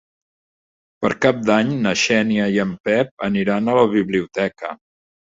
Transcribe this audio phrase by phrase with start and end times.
[1.05, 4.79] Per Cap d'Any na Xènia i en Pep aniran a la biblioteca.